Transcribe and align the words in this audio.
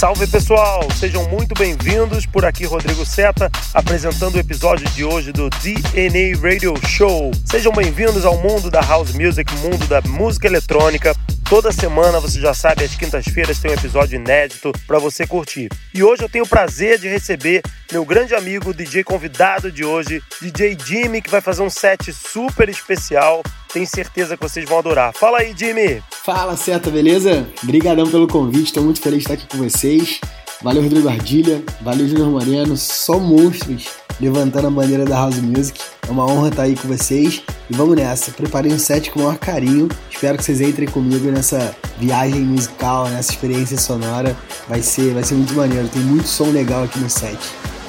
Salve 0.00 0.26
pessoal, 0.26 0.90
sejam 0.98 1.28
muito 1.28 1.54
bem-vindos. 1.54 2.24
Por 2.24 2.42
aqui, 2.46 2.64
Rodrigo 2.64 3.04
Seta, 3.04 3.50
apresentando 3.74 4.36
o 4.36 4.38
episódio 4.38 4.88
de 4.92 5.04
hoje 5.04 5.30
do 5.30 5.50
DNA 5.50 6.40
Radio 6.40 6.72
Show. 6.88 7.30
Sejam 7.44 7.70
bem-vindos 7.70 8.24
ao 8.24 8.38
mundo 8.38 8.70
da 8.70 8.80
house 8.80 9.12
music, 9.12 9.54
mundo 9.56 9.86
da 9.88 10.00
música 10.00 10.46
eletrônica. 10.46 11.14
Toda 11.50 11.70
semana, 11.70 12.18
você 12.18 12.40
já 12.40 12.54
sabe, 12.54 12.82
às 12.82 12.94
quintas-feiras 12.94 13.58
tem 13.58 13.72
um 13.72 13.74
episódio 13.74 14.16
inédito 14.16 14.72
para 14.86 14.98
você 14.98 15.26
curtir. 15.26 15.68
E 15.92 16.02
hoje 16.02 16.22
eu 16.22 16.30
tenho 16.30 16.44
o 16.46 16.48
prazer 16.48 16.98
de 16.98 17.06
receber 17.06 17.60
meu 17.92 18.04
grande 18.04 18.34
amigo, 18.34 18.72
DJ 18.72 19.02
convidado 19.02 19.70
de 19.70 19.84
hoje, 19.84 20.22
DJ 20.40 20.76
Jimmy, 20.84 21.20
que 21.20 21.30
vai 21.30 21.40
fazer 21.40 21.62
um 21.62 21.70
set 21.70 22.12
super 22.12 22.68
especial. 22.68 23.42
Tenho 23.72 23.86
certeza 23.86 24.36
que 24.36 24.42
vocês 24.42 24.68
vão 24.68 24.78
adorar. 24.78 25.12
Fala 25.12 25.38
aí, 25.38 25.54
Jimmy! 25.56 26.02
Fala, 26.24 26.56
Seta, 26.56 26.88
beleza? 26.90 27.46
Obrigadão 27.62 28.08
pelo 28.08 28.28
convite, 28.28 28.66
estou 28.66 28.84
muito 28.84 29.00
feliz 29.00 29.18
de 29.18 29.24
estar 29.24 29.34
aqui 29.34 29.46
com 29.46 29.58
vocês. 29.58 30.20
Valeu, 30.62 30.82
Rodrigo 30.82 31.08
Ardilha, 31.08 31.62
valeu, 31.80 32.06
Júnior 32.06 32.30
Moreno, 32.30 32.76
só 32.76 33.18
monstros 33.18 33.88
levantando 34.20 34.68
a 34.68 34.70
bandeira 34.70 35.04
da 35.04 35.16
House 35.16 35.40
Music. 35.40 35.80
É 36.06 36.10
uma 36.10 36.26
honra 36.26 36.48
estar 36.48 36.62
aí 36.64 36.76
com 36.76 36.86
vocês 36.86 37.42
e 37.68 37.74
vamos 37.74 37.96
nessa. 37.96 38.30
Preparei 38.30 38.72
um 38.72 38.78
set 38.78 39.10
com 39.10 39.20
o 39.20 39.22
maior 39.24 39.38
carinho. 39.38 39.88
Espero 40.10 40.36
que 40.36 40.44
vocês 40.44 40.60
entrem 40.60 40.86
comigo 40.86 41.30
nessa 41.30 41.74
viagem 41.98 42.42
musical, 42.42 43.08
nessa 43.08 43.32
experiência 43.32 43.78
sonora. 43.78 44.36
Vai 44.68 44.82
ser, 44.82 45.14
vai 45.14 45.24
ser 45.24 45.34
muito 45.34 45.54
maneiro. 45.54 45.88
Tem 45.88 46.02
muito 46.02 46.28
som 46.28 46.50
legal 46.50 46.84
aqui 46.84 46.98
no 46.98 47.08
set. 47.08 47.38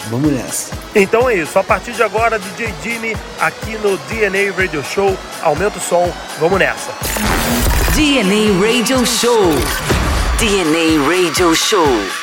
Vamos 0.09 0.31
nessa. 0.31 0.71
Então 0.95 1.29
é 1.29 1.35
isso. 1.35 1.57
A 1.57 1.63
partir 1.63 1.93
de 1.93 2.03
agora, 2.03 2.39
DJ 2.39 2.73
Jimmy 2.83 3.15
aqui 3.39 3.77
no 3.77 3.97
DNA 3.97 4.51
Radio 4.55 4.83
Show. 4.83 5.17
Aumenta 5.41 5.77
o 5.77 5.81
som. 5.81 6.11
Vamos 6.39 6.59
nessa. 6.59 6.91
DNA 7.95 8.59
Radio 8.65 9.05
Show. 9.05 9.53
DNA 10.39 11.07
Radio 11.07 11.55
Show. 11.55 12.20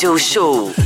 DNA 0.00 0.08
Radio 0.08 0.79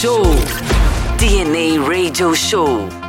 Show. 0.00 0.22
DNA 1.18 1.78
Radio 1.86 2.32
Show. 2.32 2.99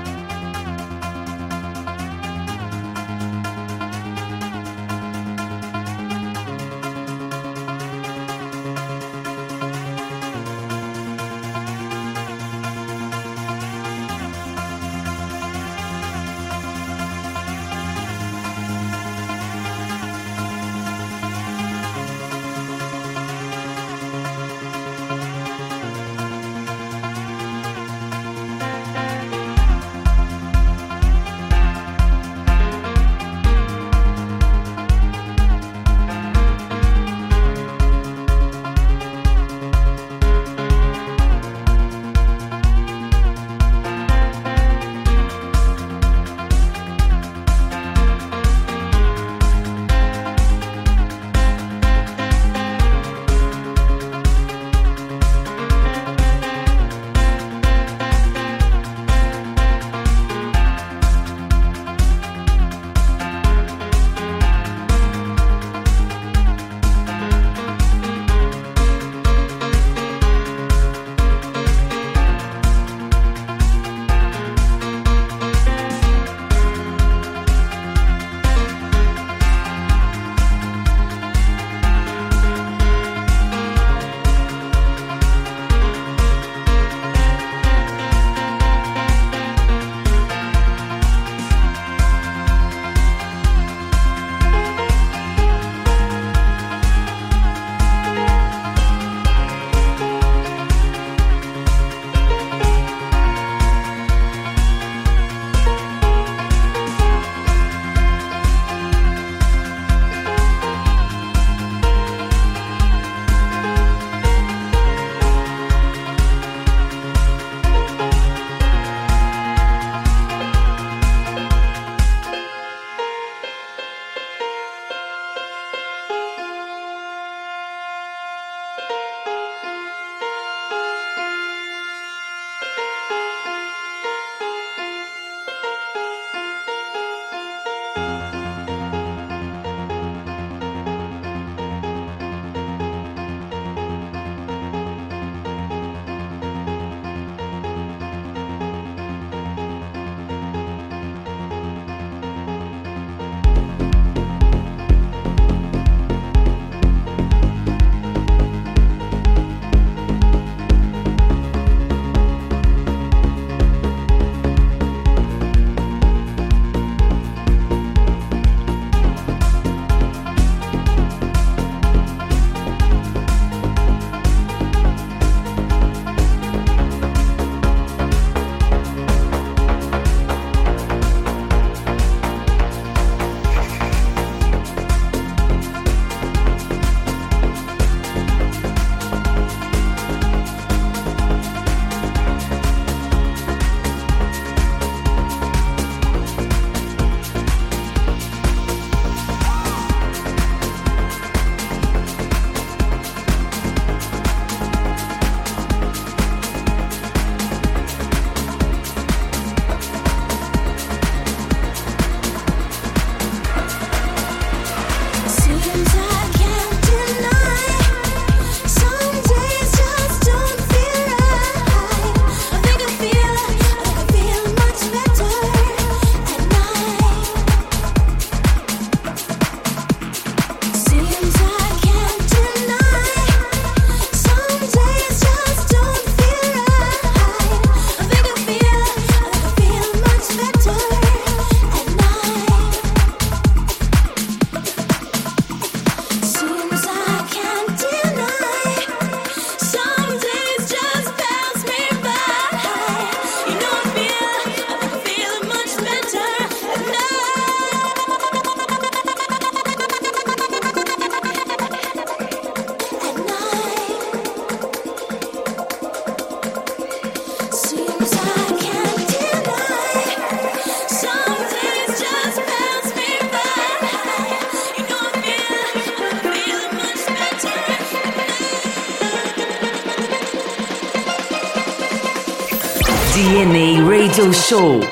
Show. 284.29 284.90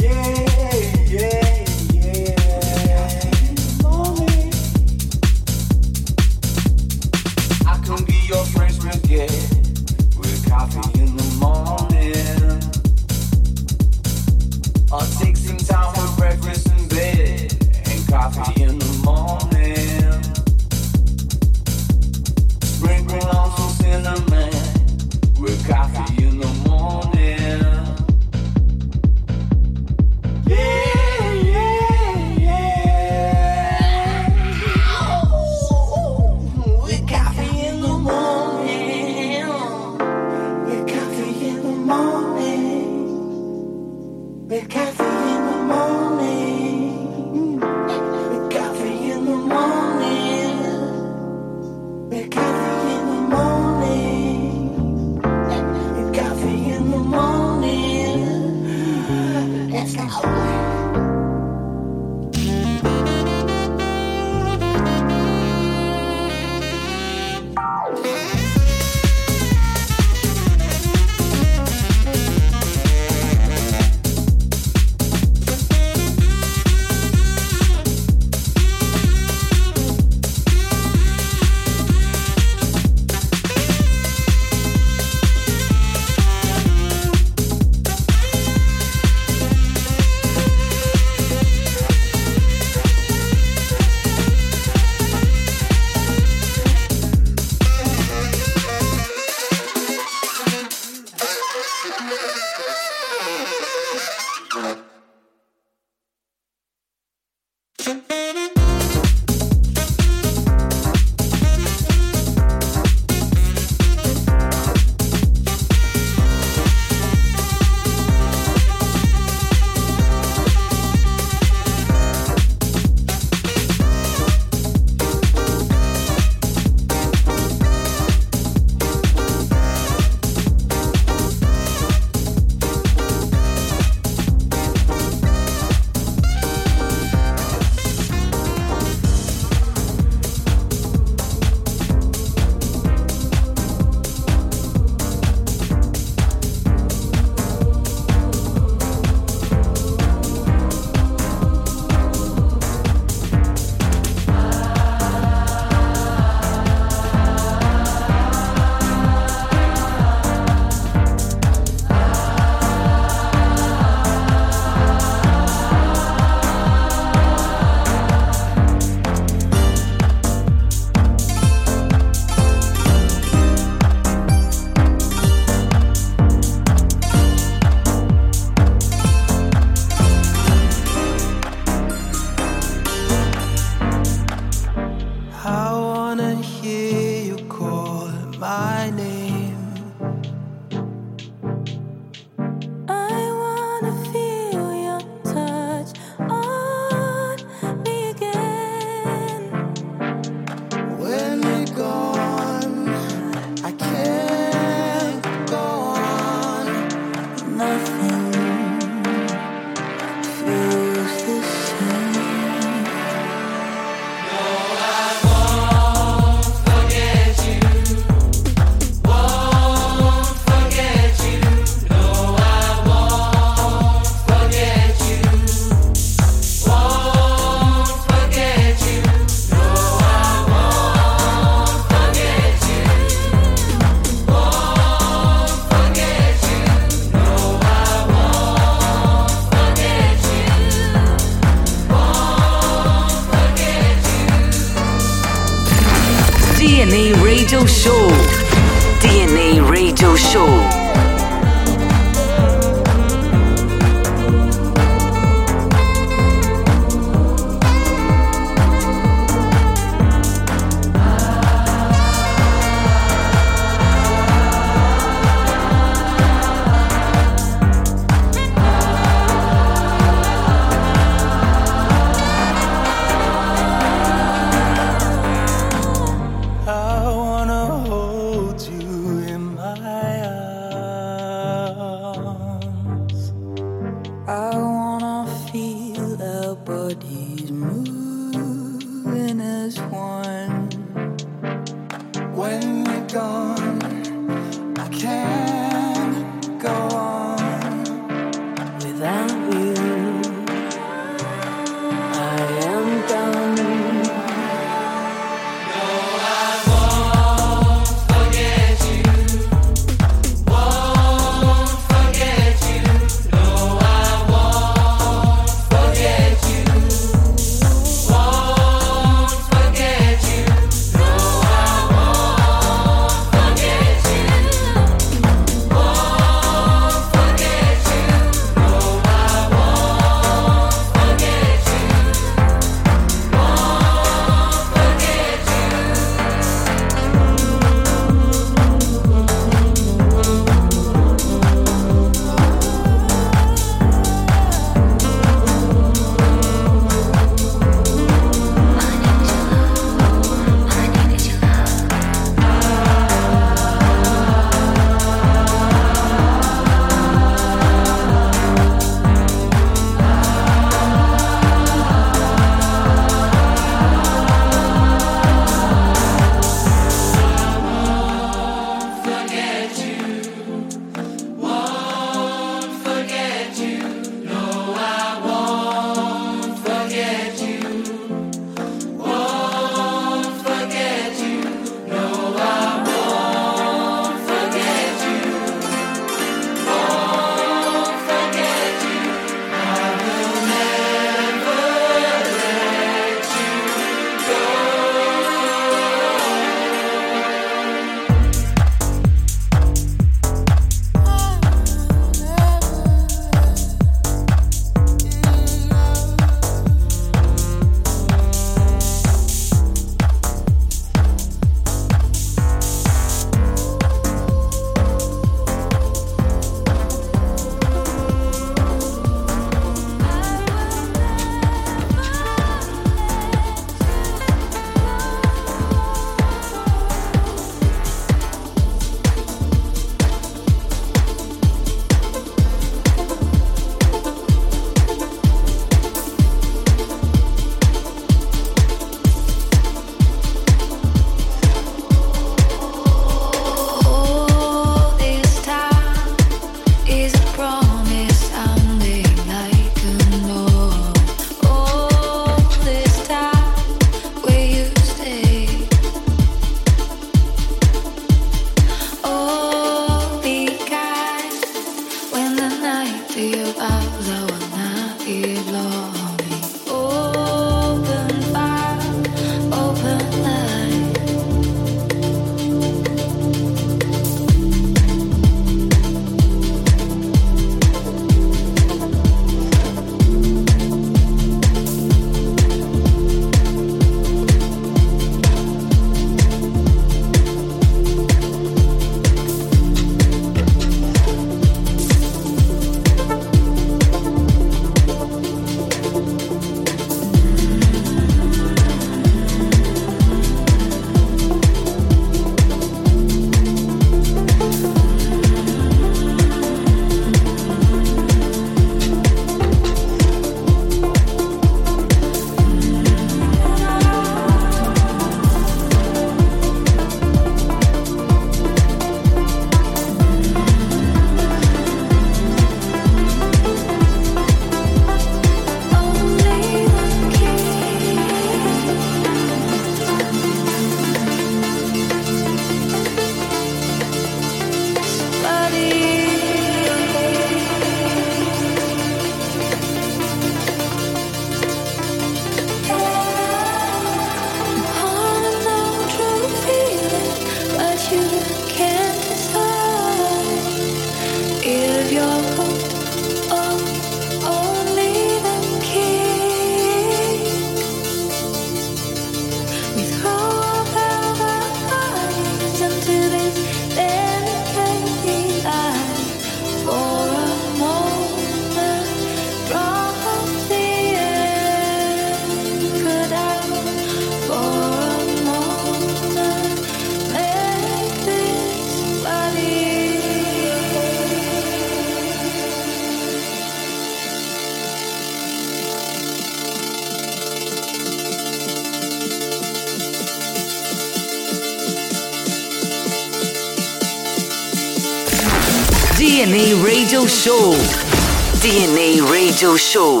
DNA 599.41 599.47
Radio 599.47 600.00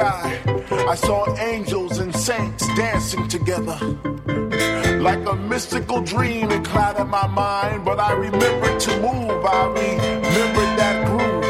Show. 0.00 0.86
I 0.88 0.94
saw 0.94 1.36
angels 1.36 1.98
and 1.98 2.14
saints 2.16 2.66
dancing 2.74 3.28
together. 3.28 3.78
Like 4.98 5.26
a 5.28 5.36
mystical 5.36 6.00
dream, 6.00 6.50
it 6.50 6.64
clouded 6.64 7.04
my 7.04 7.26
mind, 7.26 7.84
but 7.84 8.00
I 8.00 8.12
remembered 8.12 8.80
to 8.80 8.90
move. 8.96 9.44
I 9.44 9.66
remembered 9.66 10.72
that 10.80 11.06
groove. 11.06 11.44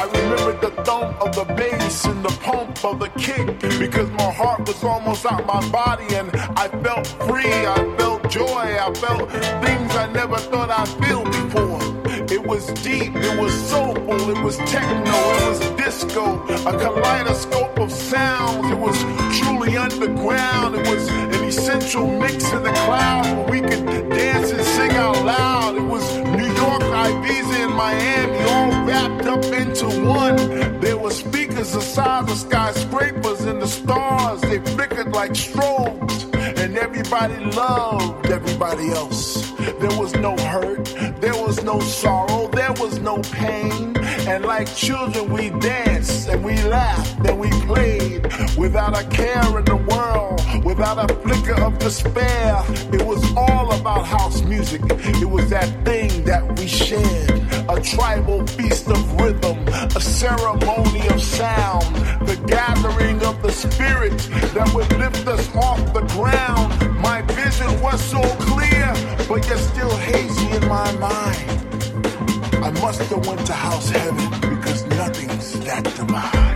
I 0.00 0.04
remembered 0.06 0.60
the 0.62 0.82
thump 0.82 1.20
of 1.20 1.34
the 1.34 1.44
bass 1.56 2.06
and 2.06 2.24
the 2.24 2.34
pump 2.40 2.82
of 2.86 3.00
the 3.00 3.10
kick 3.20 3.46
because 3.78 4.10
my 4.12 4.32
heart 4.32 4.66
was 4.66 4.82
almost 4.82 5.26
out 5.26 5.44
my 5.46 5.60
body 5.68 6.14
and 6.14 6.30
I 6.56 6.68
felt 6.82 7.06
free. 7.28 7.52
I 7.76 7.96
felt 7.98 8.30
joy. 8.30 8.78
I 8.80 8.90
felt 8.94 9.30
things 9.64 9.94
I 9.94 10.10
never 10.12 10.38
thought 10.38 10.70
I'd 10.70 10.88
feel 11.04 11.22
before. 11.24 11.98
It 12.32 12.46
was 12.46 12.66
deep, 12.82 13.14
it 13.14 13.38
was 13.38 13.52
soulful, 13.68 14.30
it 14.30 14.42
was 14.42 14.56
techno, 14.58 15.12
it 15.12 15.48
was 15.48 15.67
disco, 16.00 16.44
a 16.44 16.78
kaleidoscope 16.78 17.78
of 17.78 17.90
sounds. 17.90 18.70
It 18.70 18.78
was 18.78 18.98
truly 19.38 19.76
underground. 19.76 20.76
It 20.76 20.86
was 20.88 21.08
an 21.08 21.44
essential 21.44 22.06
mix 22.06 22.52
in 22.52 22.62
the 22.62 22.72
clouds 22.72 23.28
where 23.30 23.50
we 23.50 23.60
could 23.60 23.84
dance 24.10 24.50
and 24.50 24.62
sing 24.62 24.92
out 24.92 25.24
loud. 25.24 25.76
It 25.76 25.82
was 25.82 26.04
New 26.18 26.46
York, 26.46 26.82
Ibiza, 26.82 27.66
and 27.66 27.74
Miami 27.74 28.38
all 28.50 28.86
wrapped 28.86 29.26
up 29.26 29.44
into 29.46 29.86
one. 30.06 30.80
There 30.80 30.96
were 30.96 31.10
speakers 31.10 31.72
the 31.72 31.80
size 31.80 32.30
of 32.30 32.38
skyscrapers, 32.38 33.40
and 33.40 33.60
the 33.60 33.66
stars 33.66 34.40
they 34.42 34.58
flickered 34.60 35.12
like 35.12 35.32
strobes, 35.32 36.32
and 36.58 36.78
everybody 36.78 37.44
loved 37.46 38.26
everybody 38.26 38.90
else. 38.90 39.50
There 39.80 39.98
was 39.98 40.14
no 40.14 40.36
hurt, 40.36 40.84
there 41.20 41.34
was 41.34 41.62
no 41.64 41.80
sorrow, 41.80 42.48
there 42.48 42.72
was 42.74 42.98
no 43.00 43.18
pain. 43.22 43.97
And 44.28 44.44
like 44.44 44.68
children, 44.76 45.32
we 45.32 45.48
danced 45.58 46.28
and 46.28 46.44
we 46.44 46.54
laughed 46.64 47.26
and 47.26 47.40
we 47.40 47.50
played 47.62 48.26
without 48.58 48.94
a 48.94 49.02
care 49.08 49.58
in 49.58 49.64
the 49.64 49.76
world, 49.76 50.64
without 50.64 51.10
a 51.10 51.14
flicker 51.14 51.58
of 51.62 51.78
despair. 51.78 52.62
It 52.92 53.02
was 53.06 53.24
all 53.36 53.72
about 53.72 54.04
house 54.04 54.42
music. 54.42 54.82
It 54.84 55.28
was 55.28 55.48
that 55.48 55.70
thing 55.84 56.24
that 56.24 56.58
we 56.58 56.66
shared. 56.66 57.30
A 57.70 57.80
tribal 57.80 58.46
feast 58.46 58.88
of 58.88 59.20
rhythm, 59.20 59.66
a 59.68 60.00
ceremony 60.00 61.08
of 61.08 61.22
sound, 61.22 61.86
the 62.26 62.36
gathering 62.46 63.22
of 63.24 63.40
the 63.42 63.50
spirit 63.50 64.18
that 64.52 64.70
would 64.74 64.92
lift 64.98 65.26
us 65.26 65.48
off 65.56 65.80
the 65.94 66.02
ground. 66.12 67.00
My 67.00 67.22
vision 67.22 67.80
was 67.80 67.98
so 68.02 68.20
clear, 68.40 68.92
but 69.26 69.48
yet 69.48 69.58
still 69.58 69.96
hazy 69.96 70.50
in 70.50 70.68
my 70.68 70.92
mind. 70.92 71.67
I 72.68 72.70
must 72.82 73.00
have 73.00 73.26
went 73.26 73.46
to 73.46 73.54
house 73.54 73.88
heaven 73.88 74.50
because 74.50 74.84
nothing's 74.88 75.58
that 75.60 75.84
divine. 75.84 76.47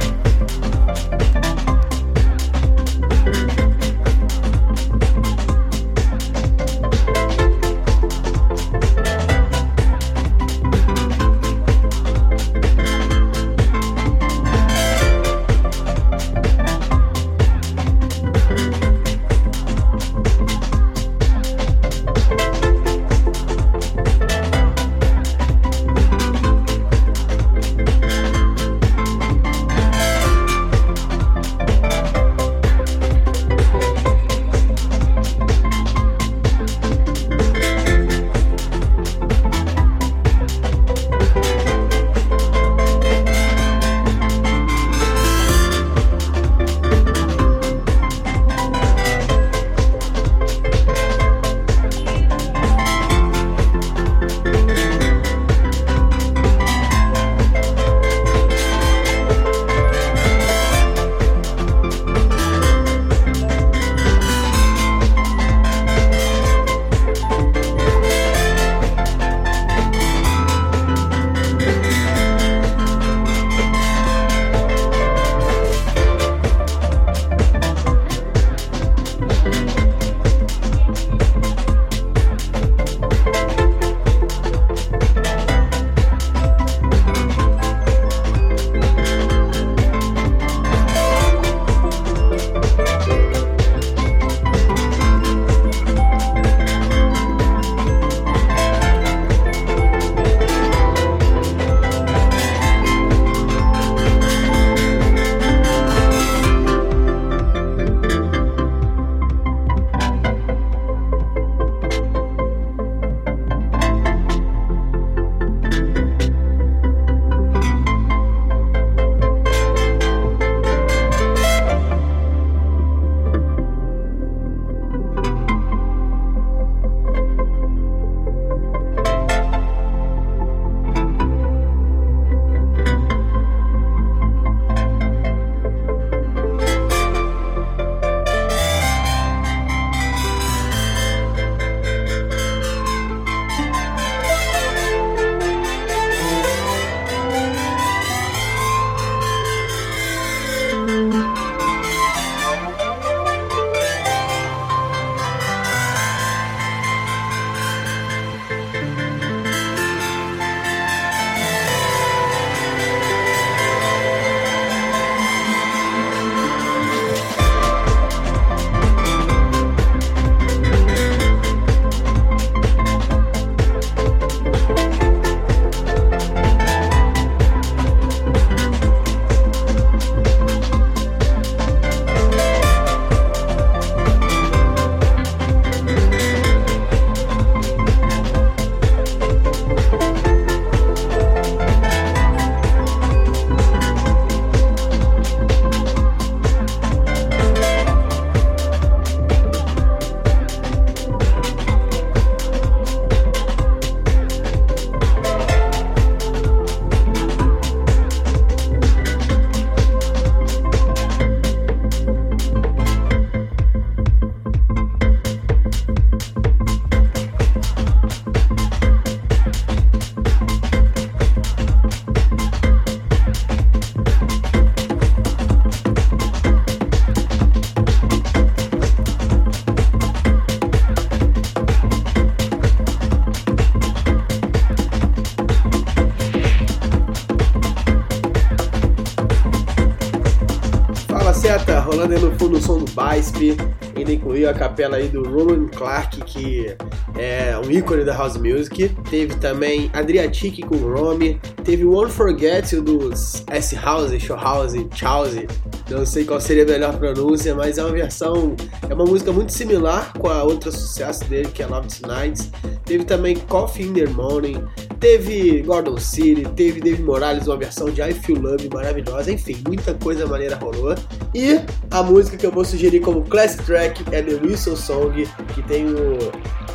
Ainda 243.97 244.13
incluiu 244.13 244.49
a 244.49 244.55
capela 244.55 244.97
aí 244.97 245.09
do 245.09 245.23
Roland 245.23 245.69
Clark, 245.69 246.23
que 246.25 246.75
é 247.19 247.57
um 247.59 247.71
ícone 247.71 248.05
da 248.05 248.17
house 248.17 248.37
music. 248.37 248.89
Teve 249.11 249.35
também 249.37 249.91
Adriatic 249.93 250.65
com 250.67 250.77
Rome, 250.77 251.41
teve 251.65 251.85
Won't 251.85 252.13
Forget 252.13 252.75
dos 252.81 253.45
S 253.49 253.75
House, 253.77 254.13
Show 254.21 254.37
House, 254.37 254.75
Chause. 254.95 255.47
Não 255.91 256.07
sei 256.07 256.25
qual 256.25 256.41
seria 256.41 256.63
a 256.63 256.67
melhor 256.67 256.97
pronúncia, 256.97 257.55
mas 257.55 257.77
é 257.77 257.83
uma 257.83 257.93
versão, 257.93 258.57
é 258.89 258.95
uma 258.95 259.05
música 259.05 259.31
muito 259.31 259.53
similar 259.53 260.13
com 260.19 260.29
a 260.29 260.43
outra 260.43 260.71
sucesso 260.71 261.25
dele, 261.25 261.49
que 261.53 261.63
é 261.63 261.67
Love 261.67 261.89
Tonight. 261.89 262.51
Teve 262.85 263.05
também 263.05 263.37
Coffee 263.37 263.87
in 263.87 263.93
the 263.93 264.07
Morning, 264.07 264.65
teve 265.01 265.63
Gordon 265.63 265.99
City, 265.99 266.49
teve 266.57 266.81
Dave 266.81 267.03
Morales, 267.03 267.47
uma 267.47 267.57
versão 267.57 267.91
de 267.91 268.01
I 268.01 268.13
Feel 268.15 268.41
Love 268.41 268.71
maravilhosa, 268.73 269.31
enfim, 269.33 269.57
muita 269.67 269.93
coisa 269.95 270.27
maneira 270.27 270.57
rolou. 270.57 270.95
E 271.35 271.61
a 271.91 272.03
música 272.03 272.37
que 272.37 272.45
eu 272.45 272.51
vou 272.51 272.65
sugerir 272.65 273.01
como 273.01 273.23
Classic 273.23 273.65
Track 273.65 274.05
é 274.13 274.21
The 274.21 274.35
Whistle 274.35 274.77
Song, 274.77 275.27
que 275.55 275.63
tem 275.63 275.87
o, 275.87 276.19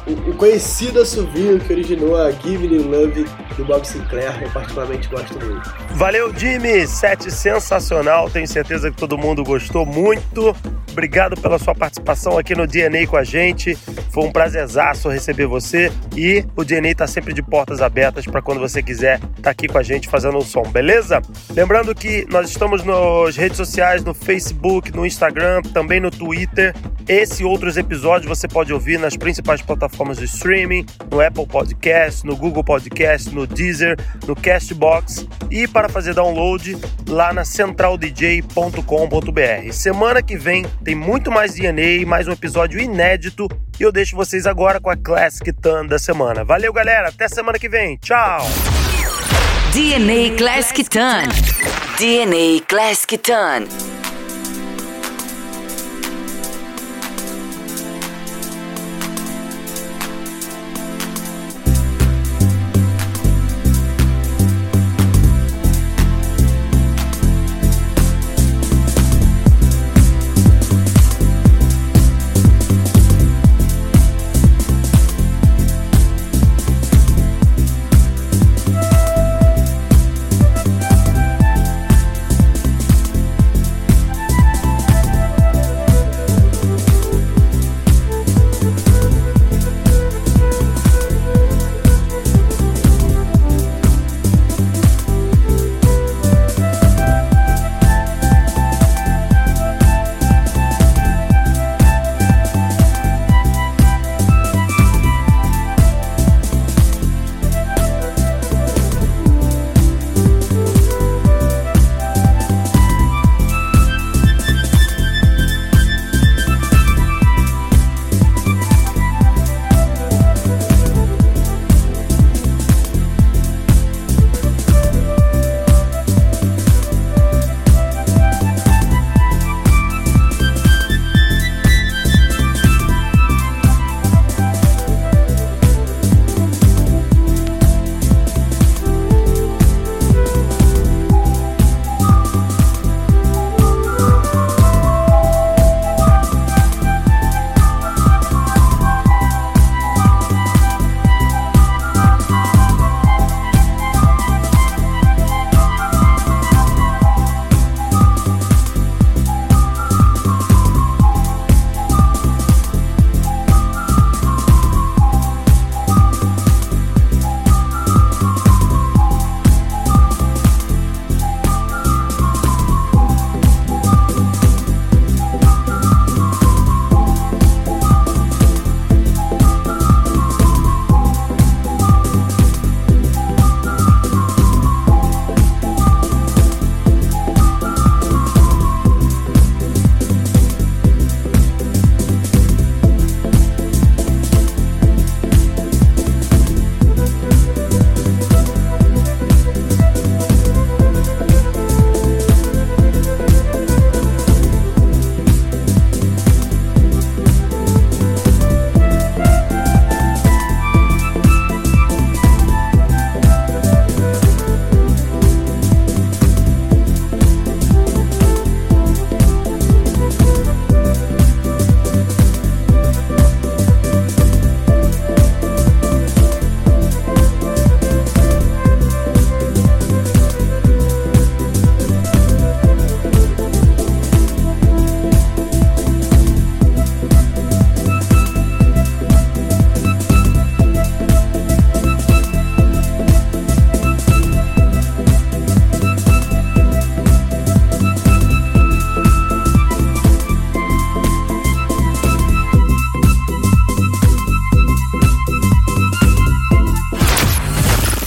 o, 0.07 0.31
o 0.31 0.33
conhecido 0.35 1.01
assovio 1.01 1.59
que 1.59 1.73
originou 1.73 2.15
a 2.15 2.31
Give 2.31 2.65
You 2.65 2.87
Love 2.87 3.25
do 3.55 3.65
Bob 3.65 3.85
Sinclair, 3.87 4.41
eu 4.41 4.49
particularmente 4.49 5.07
gosto 5.09 5.33
muito. 5.37 5.69
Valeu, 5.91 6.33
Jimmy! 6.35 6.87
Set 6.87 7.31
sensacional, 7.31 8.29
tenho 8.29 8.47
certeza 8.47 8.89
que 8.89 8.97
todo 8.97 9.17
mundo 9.17 9.43
gostou 9.43 9.85
muito. 9.85 10.55
Obrigado 10.91 11.39
pela 11.39 11.59
sua 11.59 11.75
participação 11.75 12.39
aqui 12.39 12.55
no 12.55 12.65
DNA 12.65 13.05
com 13.05 13.17
a 13.17 13.23
gente. 13.23 13.75
Foi 14.09 14.23
um 14.23 14.31
prazerzaço 14.31 15.09
receber 15.09 15.45
você 15.45 15.91
e 16.17 16.43
o 16.55 16.63
DNA 16.63 16.91
está 16.91 17.05
sempre 17.05 17.31
de 17.31 17.43
portas 17.43 17.79
abertas 17.79 18.25
para 18.25 18.41
quando 18.41 18.59
você 18.59 18.81
quiser 18.81 19.19
estar 19.19 19.41
tá 19.43 19.51
aqui 19.51 19.67
com 19.67 19.77
a 19.77 19.83
gente 19.83 20.07
fazendo 20.07 20.39
um 20.39 20.41
som, 20.41 20.63
beleza? 20.63 21.21
Lembrando 21.51 21.93
que 21.93 22.25
nós 22.31 22.49
estamos 22.49 22.83
nas 22.83 23.37
redes 23.37 23.55
sociais, 23.55 24.03
no 24.03 24.15
Facebook, 24.15 24.91
no 24.95 25.05
Instagram, 25.05 25.61
também 25.61 25.99
no 25.99 26.09
Twitter. 26.09 26.73
Esse 27.07 27.43
e 27.43 27.45
outros 27.45 27.77
episódios 27.77 28.27
você 28.27 28.47
pode 28.47 28.73
ouvir 28.73 28.99
nas 28.99 29.15
principais 29.15 29.61
plataformas 29.61 30.17
de 30.17 30.25
streaming, 30.25 30.87
no 31.11 31.21
Apple 31.21 31.45
Podcast, 31.45 32.25
no 32.25 32.35
Google 32.35 32.63
Podcast, 32.63 33.33
no 33.33 33.45
Deezer, 33.45 33.95
no 34.25 34.35
Castbox 34.35 35.27
e 35.51 35.67
para 35.67 35.87
fazer 35.87 36.15
download 36.15 36.75
lá 37.07 37.31
na 37.31 37.45
centraldj.com.br. 37.45 39.71
Semana 39.71 40.23
que 40.23 40.35
vem 40.35 40.65
tem 40.83 40.95
muito 40.95 41.31
mais 41.31 41.53
DNA, 41.53 42.07
mais 42.07 42.27
um 42.27 42.31
episódio 42.31 42.79
inédito 42.79 43.47
e 43.79 43.83
eu 43.83 43.91
deixo 43.91 44.15
vocês 44.15 44.45
agora 44.45 44.79
com 44.79 44.89
a 44.89 44.97
Classic 44.97 45.51
Tan 45.53 45.85
da 45.85 45.99
semana. 45.99 46.43
Valeu, 46.43 46.73
galera. 46.73 47.09
Até 47.09 47.27
semana 47.27 47.59
que 47.59 47.69
vem. 47.69 47.97
Tchau. 47.97 48.45
DNA 49.73 50.35
Classic 50.37 50.89
Tan. 50.89 51.23
DNA 51.97 52.65
Classic 52.67 53.17
Tan. 53.17 53.96